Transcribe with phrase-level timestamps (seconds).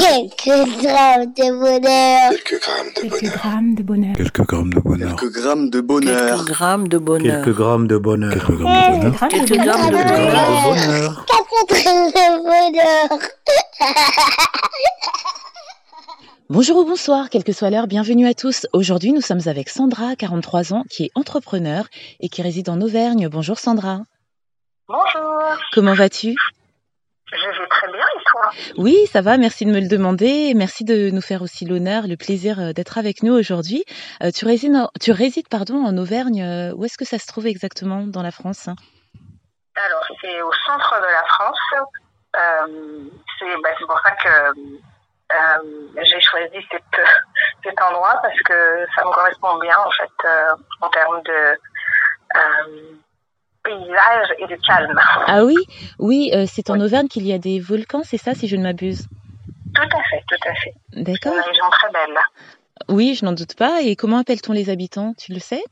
[0.00, 2.30] Quelques grammes de bonheur.
[2.30, 3.32] Quelques grammes de Quelques bonheur.
[3.36, 4.16] grammes de bonheur.
[4.16, 5.16] Quelques grammes de bonheur.
[5.16, 6.14] Quelques grammes de bonheur.
[6.14, 7.40] Quelques grammes de bonheur.
[7.40, 8.32] Quelques grammes de bonheur.
[8.32, 9.12] Quelques grammes de bonheur.
[9.12, 9.64] Grammes Quelques de bonheur.
[9.64, 10.30] grammes de Quelques bonheur.
[10.30, 11.24] grammes de bonheur.
[11.26, 13.18] Quatre grammes de bonheur.
[16.48, 18.66] Bonjour ou bonsoir, quelle que soit l'heure, bienvenue à tous.
[18.72, 21.86] Aujourd'hui, nous sommes avec Sandra, 43 ans, qui est entrepreneur
[22.20, 23.28] et qui réside en Auvergne.
[23.28, 24.02] Bonjour Sandra.
[24.88, 25.40] Bonjour,
[25.72, 26.36] Comment vas-tu
[27.36, 30.52] je vais très bien et toi Oui, ça va, merci de me le demander.
[30.54, 33.84] Merci de nous faire aussi l'honneur, le plaisir euh, d'être avec nous aujourd'hui.
[34.22, 36.42] Euh, tu résides, en, tu résides pardon, en Auvergne.
[36.42, 38.68] euh, Où est-ce que ça se trouve exactement dans la France?
[38.68, 41.58] Alors, c'est au centre de la France.
[42.36, 44.28] Euh, c'est bah, c'est pour ça que
[45.32, 46.82] euh, j'ai choisi cette,
[47.64, 50.28] cet endroit parce que ça me correspond bien en fait
[50.80, 51.58] en termes de
[53.66, 54.98] paysage et de calme.
[55.26, 55.56] Ah oui,
[55.98, 58.62] oui, euh, c'est en Auvergne qu'il y a des volcans, c'est ça si je ne
[58.62, 59.06] m'abuse?
[59.74, 60.74] Tout à fait, tout à fait.
[60.92, 61.34] D'accord.
[61.34, 62.18] une région très belle.
[62.88, 63.82] Oui, je n'en doute pas.
[63.82, 65.14] Et comment appelle-t-on les habitants?
[65.18, 65.62] Tu le sais?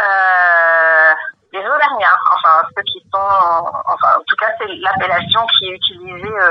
[0.00, 0.04] Euh,
[1.68, 3.18] les Auvergnats, enfin ceux qui sont,
[3.86, 6.50] enfin en tout cas c'est l'appellation qui est utilisée euh,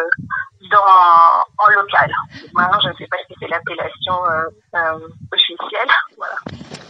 [0.71, 2.11] dans en local.
[2.53, 5.89] Maintenant je ne sais pas si c'est l'appellation euh, euh, officielle.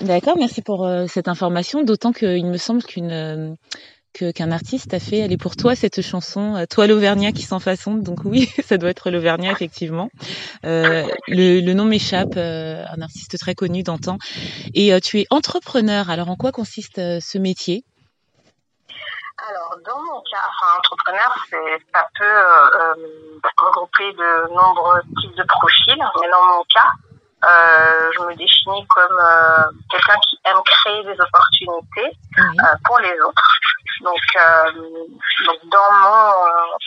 [0.02, 1.83] D'accord, merci pour cette information.
[1.83, 3.58] D'autant qu'il me semble qu'une
[4.14, 7.94] qu'un artiste a fait, elle est pour toi cette chanson, toi l'Auvergnat qui s'en façon.
[7.94, 10.09] Donc oui, ça doit être l'Auvergnat effectivement.
[10.64, 14.17] Le, nom m'échappe, un artiste très connu d'antan.
[14.73, 16.09] Et tu es entrepreneur.
[16.09, 17.83] Alors en quoi consiste ce métier?
[19.50, 22.94] Alors dans mon cas, enfin entrepreneur, c'est ça peut euh,
[23.58, 26.92] regrouper de nombreux types de profils, mais dans mon cas,
[27.45, 32.58] euh, je me définis comme euh, quelqu'un qui aime créer des opportunités Oui.
[32.59, 33.44] euh, pour les autres.
[34.02, 34.20] Donc,
[35.45, 36.34] donc dans mon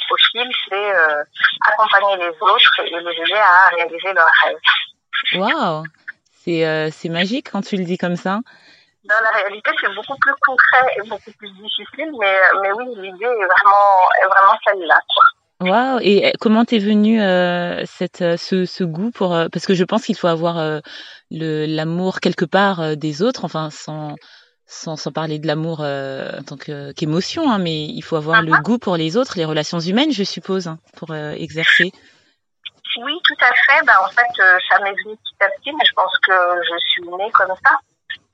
[0.08, 0.92] profil, c'est
[1.67, 4.58] accompagner les autres et les aider à réaliser leurs rêves.
[5.34, 5.84] Waouh,
[6.45, 8.41] c'est c'est magique quand tu le dis comme ça.
[9.05, 13.24] Dans la réalité, c'est beaucoup plus concret et beaucoup plus difficile, mais, mais oui, l'idée
[13.24, 15.01] est vraiment, est vraiment celle-là.
[15.61, 19.67] Waouh Et euh, comment t'es venu euh, cette euh, ce, ce goût pour euh, parce
[19.67, 20.80] que je pense qu'il faut avoir euh,
[21.30, 24.14] le l'amour quelque part des autres enfin sans
[24.64, 28.79] sans, sans parler de l'amour en tant qu'émotion hein, mais il faut avoir le goût
[28.79, 31.91] pour les autres les relations humaines je suppose hein, pour exercer
[32.98, 33.85] Oui, tout à fait.
[33.85, 37.03] Ben, en fait, ça m'est venu petit à petit, mais je pense que je suis
[37.03, 37.79] née comme ça,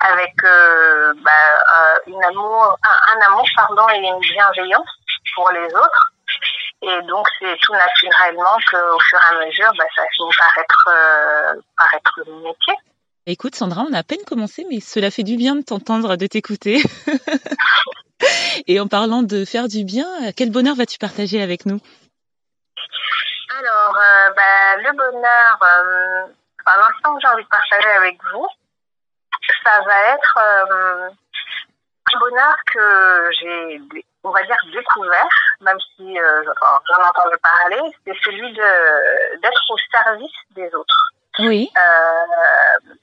[0.01, 1.31] avec euh, ben,
[1.79, 4.89] euh, une amour, un, un amour pardon, et une bienveillance
[5.35, 6.13] pour les autres.
[6.83, 10.89] Et donc, c'est tout naturellement qu'au fur et à mesure, ben, ça finit par être,
[10.89, 12.75] euh, par être le métier.
[13.29, 16.29] Écoute Sandra on a à peine commencé mais cela fait du bien de t'entendre de
[16.29, 16.81] t'écouter
[18.69, 21.81] et en parlant de faire du bien quel bonheur vas-tu partager avec nous?
[23.59, 28.47] Alors, euh, ben, le bonheur, enfin, l'instant que j'ai envie de partager avec vous,
[29.67, 31.11] ça va être euh,
[32.15, 33.81] un bonheur que j'ai,
[34.23, 35.29] on va dire, découvert,
[35.61, 41.13] même si euh, j'en entendais parler, c'est celui de d'être au service des autres.
[41.41, 42.95] oui Euh,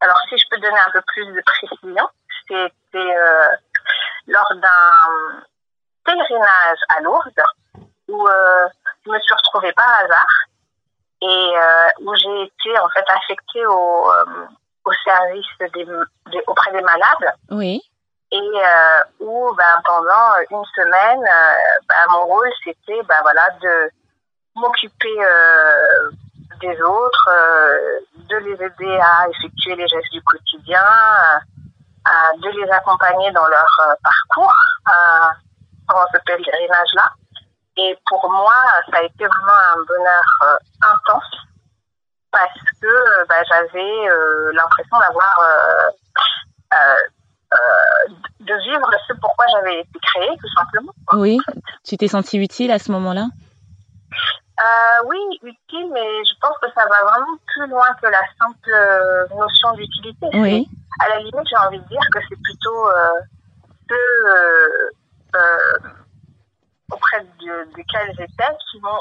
[0.00, 2.08] alors, si je peux donner un peu plus de précision,
[2.48, 3.48] c'était euh,
[4.26, 5.42] lors d'un
[6.04, 7.42] pèlerinage à Lourdes
[8.08, 8.28] où
[9.06, 10.34] je me suis retrouvée par hasard
[11.22, 11.52] et
[12.00, 14.10] où j'ai été en fait affectée au,
[14.84, 17.34] au service des, des- auprès des malades.
[17.50, 17.82] Oui.
[18.32, 21.54] Et euh, où ben, pendant une semaine, euh,
[21.88, 23.90] ben, mon rôle c'était ben, voilà, de
[24.56, 26.10] m'occuper euh,
[26.60, 28.00] des autres, euh,
[28.30, 31.38] de les aider à effectuer les gestes du quotidien, euh,
[32.06, 34.54] à- de les accompagner dans leur euh, parcours
[34.88, 35.28] euh,
[35.88, 37.10] pendant ce pèlerinage-là.
[37.76, 38.54] Et pour moi,
[38.90, 41.30] ça a été vraiment un bonheur euh, intense
[42.32, 45.90] parce que euh, ben, j'avais euh, l'impression d'avoir euh,
[48.40, 50.92] de vivre ce pourquoi j'avais été créée, tout simplement.
[51.12, 51.38] oui
[51.84, 53.26] tu t'es senti utile à ce moment-là?
[55.06, 59.72] Oui, utile, mais je pense que ça va vraiment plus loin que la simple notion
[59.72, 60.26] d'utilité.
[60.34, 60.68] oui
[61.00, 62.88] À la limite, j'ai envie de dire que c'est plutôt
[63.88, 64.90] ceux
[66.92, 69.00] auprès de, desquels j'étais qui m'ont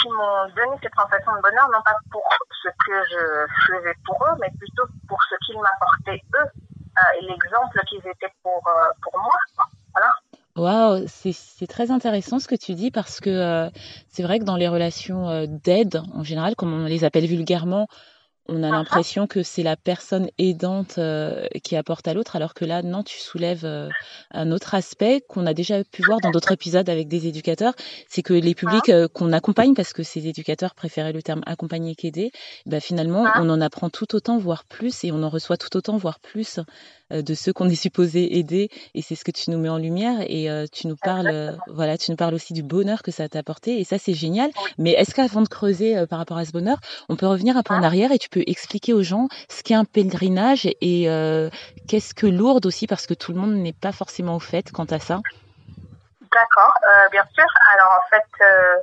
[0.00, 2.22] qui m'ont donné cette sensation de bonheur, non pas pour
[2.62, 7.26] ce que je faisais pour eux, mais plutôt pour ce qu'ils m'apportaient eux euh, et
[7.26, 9.66] l'exemple qu'ils étaient pour, euh, pour moi.
[9.94, 10.14] Voilà.
[10.56, 13.70] Waouh, c'est très intéressant ce que tu dis parce que euh,
[14.08, 17.86] c'est vrai que dans les relations d'aide en général, comme on les appelle vulgairement,
[18.48, 22.64] on a l'impression que c'est la personne aidante euh, qui apporte à l'autre, alors que
[22.64, 23.88] là, non, tu soulèves euh,
[24.30, 27.74] un autre aspect qu'on a déjà pu voir dans d'autres épisodes avec des éducateurs,
[28.08, 31.94] c'est que les publics euh, qu'on accompagne, parce que ces éducateurs préféraient le terme accompagner
[31.94, 32.30] qu'aider,
[32.64, 35.98] bah, finalement, on en apprend tout autant, voire plus, et on en reçoit tout autant,
[35.98, 36.60] voire plus
[37.10, 38.70] de ceux qu'on est supposé aider.
[38.94, 42.10] Et c'est ce que tu nous mets en lumière, et tu nous parles, voilà, tu
[42.10, 44.50] nous parles aussi du bonheur que ça t'a apporté, et ça, c'est génial.
[44.78, 46.78] Mais est-ce qu'avant de creuser par rapport à ce bonheur,
[47.08, 49.74] on peut revenir un peu en arrière et tu peux expliquer aux gens ce qu'est
[49.74, 51.50] un pèlerinage et euh,
[51.88, 54.84] qu'est-ce que Lourdes aussi, parce que tout le monde n'est pas forcément au fait quant
[54.84, 55.20] à ça?
[56.32, 57.46] D'accord, euh, bien sûr.
[57.72, 58.76] Alors en fait, euh,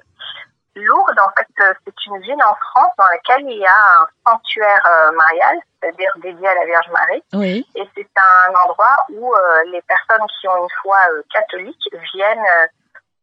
[0.75, 1.47] Lourdes, en fait,
[1.85, 4.83] c'est une ville en France dans laquelle il y a un sanctuaire
[5.13, 7.23] marial, c'est-à-dire dédié à la Vierge Marie.
[7.33, 7.67] Oui.
[7.75, 9.33] Et c'est un endroit où
[9.71, 10.97] les personnes qui ont une foi
[11.31, 12.45] catholique viennent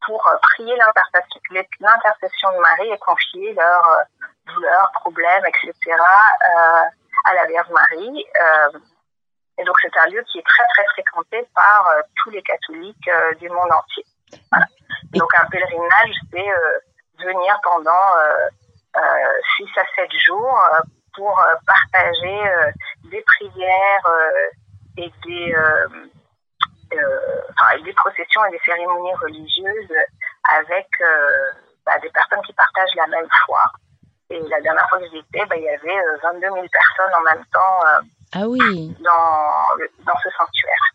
[0.06, 4.06] pour prier l'intercession de Marie et confier leurs
[4.46, 5.72] douleurs, problèmes, etc.
[5.88, 6.82] Euh,
[7.24, 8.26] à la Vierge Marie.
[8.42, 8.78] Euh,
[9.58, 13.10] et donc c'est un lieu qui est très très fréquenté par euh, tous les catholiques
[13.38, 14.04] du monde entier.
[14.50, 14.66] Voilà.
[15.14, 16.48] Donc un pèlerinage, c'est
[17.24, 18.08] venir pendant
[19.56, 20.58] 6 à 7 jours
[21.14, 22.40] pour partager
[23.10, 24.08] des prières
[24.96, 25.54] et des,
[27.50, 29.96] enfin, des processions et des cérémonies religieuses
[30.60, 30.88] avec
[31.84, 33.60] bah, des personnes qui partagent la même foi.
[34.30, 37.14] Et la dernière fois que j'y étais, bah, il y avait 22 euh, 000 personnes
[37.18, 38.00] en même temps euh,
[38.34, 38.96] ah oui.
[39.00, 40.92] dans, dans ce sanctuaire.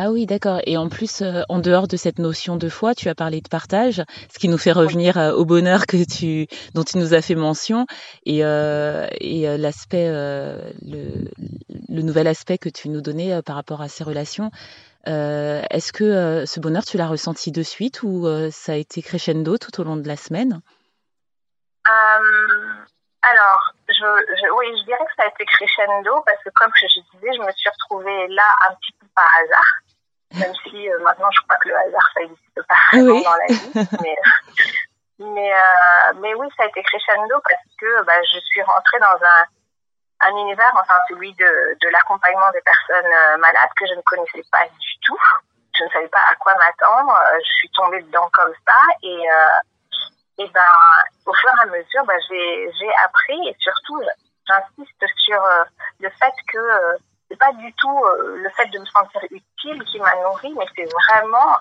[0.00, 0.60] Ah oui, d'accord.
[0.64, 3.48] Et en plus, euh, en dehors de cette notion de foi, tu as parlé de
[3.48, 7.34] partage, ce qui nous fait revenir au bonheur que tu, dont tu nous as fait
[7.34, 7.84] mention,
[8.24, 11.30] et, et l'aspect, le,
[11.88, 14.52] nouvel aspect que tu nous donnais par rapport à ces relations.
[15.04, 19.80] Est-ce que ce bonheur, tu l'as ressenti de suite ou ça a été crescendo tout
[19.80, 20.60] au long de la semaine?
[21.88, 22.84] Euh,
[23.22, 27.32] alors, je, oui, je dirais que ça a été crescendo parce que, comme je disais,
[27.36, 29.87] je me suis retrouvée là un petit peu par hasard.
[30.34, 33.46] Même si euh, maintenant, je crois que le hasard, ça n'existe pas vraiment dans la
[33.46, 33.72] vie.
[34.02, 34.16] Mais,
[35.20, 39.18] mais, euh, mais, oui, ça a été crescendo parce que bah, je suis rentrée dans
[39.18, 43.10] un, un univers, enfin celui de, de l'accompagnement des personnes
[43.40, 45.18] malades que je ne connaissais pas du tout.
[45.76, 47.18] Je ne savais pas à quoi m'attendre.
[47.36, 49.26] Je suis tombée dedans comme ça et
[50.38, 50.74] et ben
[51.26, 54.00] au fur et à mesure ben, j'ai appris et surtout
[54.48, 55.64] j'insiste sur euh,
[56.00, 56.96] le fait que euh,
[57.28, 60.66] c'est pas du tout euh, le fait de me sentir utile qui m'a nourri mais
[60.76, 61.56] c'est vraiment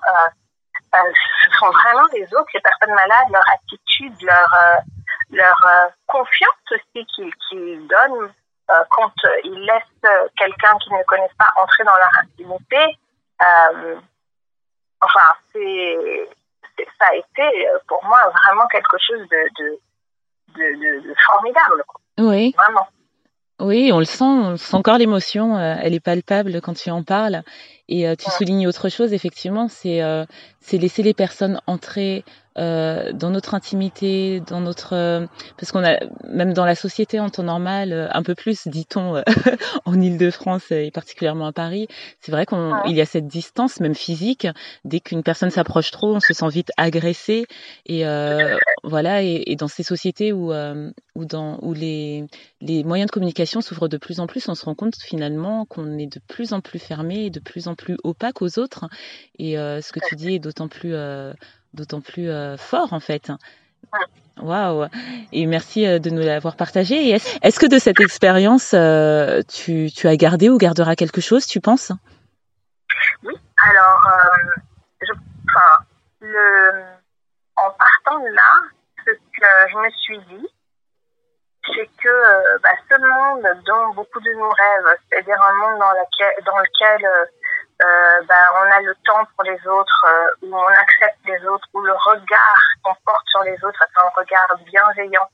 [0.93, 4.55] ce sont vraiment les autres les personnes malades leur attitude leur
[5.31, 8.31] leur confiance aussi qu'ils qu'ils donnent
[8.89, 12.97] quand ils laissent quelqu'un qu'ils ne connaissent pas entrer dans leur intimité
[15.01, 16.29] enfin c'est
[16.99, 19.79] ça a été euh, pour moi vraiment quelque chose de,
[20.55, 21.83] de, formidable.
[22.17, 22.53] Oui.
[22.57, 22.87] Vraiment.
[23.59, 27.03] Oui, on le sent, on sent encore l'émotion, euh, elle est palpable quand tu en
[27.03, 27.41] parles.
[27.89, 30.01] Et euh, tu soulignes autre chose, effectivement, c'est
[30.59, 32.23] c'est laisser les personnes entrer
[32.57, 35.27] euh, dans notre intimité, dans notre euh,
[35.57, 39.21] parce qu'on a même dans la société en temps normal euh, un peu plus, dit-on,
[39.85, 41.87] en Île-de-France et particulièrement à Paris,
[42.19, 44.47] c'est vrai qu'il y a cette distance même physique.
[44.85, 47.45] Dès qu'une personne s'approche trop, on se sent vite agressé
[47.85, 48.03] et
[48.83, 49.23] voilà.
[49.23, 50.51] Et, et, dans ces sociétés où
[51.15, 52.25] où dans où les
[52.61, 55.97] les moyens de communication s'ouvrent de plus en plus, on se rend compte finalement qu'on
[55.97, 58.85] est de plus en plus fermé et de plus en plus opaque aux autres.
[59.37, 60.93] Et ce que tu dis est d'autant plus
[61.77, 63.31] d'autant plus euh, fort en fait.
[64.37, 64.87] Waouh
[65.31, 67.11] Et merci euh, de nous l'avoir partagé.
[67.11, 71.91] Est-ce que de cette expérience, euh, tu, as gardé ou garderas quelque chose, tu penses?
[73.23, 73.33] Oui.
[73.63, 74.07] Alors,
[75.01, 75.13] je,
[77.55, 78.51] en partant de là,
[79.05, 80.47] ce que je me suis dit,
[81.75, 87.05] c'est que bah, ce monde dont beaucoup de nous rêvent, c'est-à-dire un monde dans lequel
[87.83, 91.67] euh, ben, on a le temps pour les autres, euh, où on accepte les autres,
[91.73, 95.29] où le regard qu'on porte sur les autres est un regard bienveillant.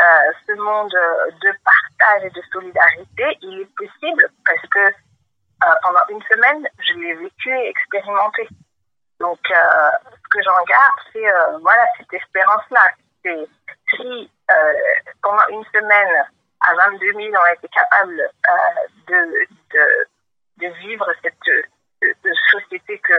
[0.00, 4.92] Euh, ce monde de partage et de solidarité, il est possible parce que
[5.82, 8.48] pendant une semaine, je l'ai vécu et expérimenté.
[9.18, 11.26] Donc, ce que j'en garde, c'est
[11.60, 12.92] voilà cette espérance-là.
[13.24, 13.48] C'est
[13.90, 14.30] si
[15.20, 16.26] pendant une semaine,
[16.60, 18.30] à 22 000, on a été capable
[19.08, 20.08] de
[20.58, 23.14] de vivre cette euh, société que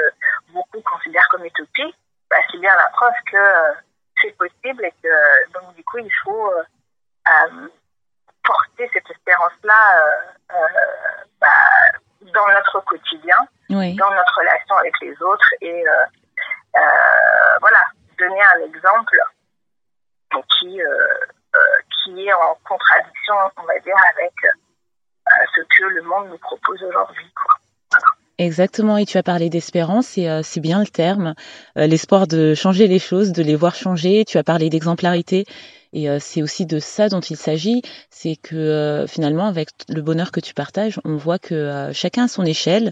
[0.53, 1.95] beaucoup considèrent comme utopique,
[2.29, 3.73] bah, c'est bien la preuve que euh,
[4.21, 7.67] c'est possible et que donc du coup il faut euh,
[8.43, 9.99] porter cette espérance-là
[11.39, 11.47] bah,
[12.21, 13.37] dans notre quotidien,
[13.69, 15.83] dans notre relation avec les autres et
[17.61, 17.79] voilà
[18.17, 19.17] donner un exemple
[20.59, 20.81] qui
[22.03, 24.33] qui est en contradiction, on va dire, avec
[25.55, 27.25] ce que le monde nous propose aujourd'hui.
[28.37, 31.33] Exactement, et tu as parlé d'espérance, et euh, c'est bien le terme,
[31.77, 34.23] euh, l'espoir de changer les choses, de les voir changer.
[34.25, 35.45] Tu as parlé d'exemplarité,
[35.93, 40.01] et euh, c'est aussi de ça dont il s'agit, c'est que euh, finalement, avec le
[40.01, 42.91] bonheur que tu partages, on voit que euh, chacun à son échelle,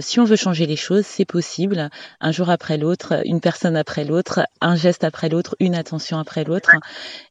[0.00, 4.06] si on veut changer les choses, c'est possible, un jour après l'autre, une personne après
[4.06, 6.70] l'autre, un geste après l'autre, une attention après l'autre.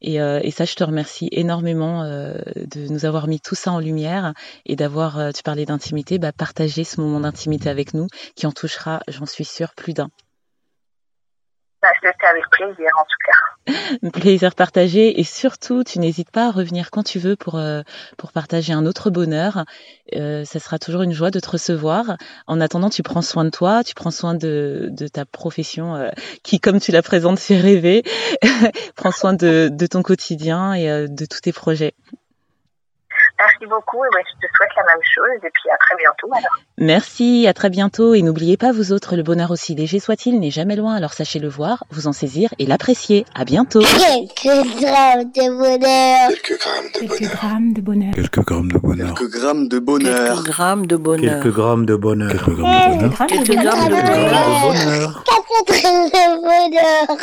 [0.04, 4.36] Et, et, ça, je te remercie énormément de nous avoir mis tout ça en lumière
[4.68, 9.00] et d'avoir, tu parlais d'intimité, bah, partagé ce moment d'intimité avec nous, qui en touchera,
[9.08, 10.12] j'en suis sûre, plus d'un.
[11.82, 14.10] Bah, C'était avec plaisir en tout cas.
[14.14, 17.82] plaisir partagé et surtout tu n'hésites pas à revenir quand tu veux pour euh,
[18.18, 19.66] pour partager un autre bonheur.
[20.16, 22.18] Euh, ça sera toujours une joie de te recevoir.
[22.48, 26.10] En attendant, tu prends soin de toi, tu prends soin de, de ta profession euh,
[26.44, 28.04] qui, comme tu la présentes, fait rêver.
[28.96, 31.94] prends soin de, de ton quotidien et euh, de tous tes projets.
[33.40, 36.58] Merci beaucoup et je te souhaite la même chose et puis à très bientôt alors.
[36.80, 40.52] Merci, à très bientôt et n'oubliez pas vous autres, le bonheur aussi léger soit-il n'est
[40.52, 43.26] jamais loin alors sachez le voir, vous en saisir et l'apprécier.
[43.36, 43.82] À bientôt.
[43.82, 46.30] Quelques grammes de bonheur.
[46.30, 46.60] Quelques
[47.30, 48.14] grammes de bonheur.
[48.14, 49.14] Quelques grammes de bonheur.
[49.16, 50.14] Quelques grammes de bonheur.
[50.24, 51.32] Quelques grammes de bonheur.
[51.42, 52.32] Quelques grammes de bonheur.
[52.32, 53.26] Quelques grammes de bonheur.
[53.28, 53.96] Quelques grammes de
[54.62, 55.24] bonheur.
[55.26, 57.18] Quelques grammes de bonheur.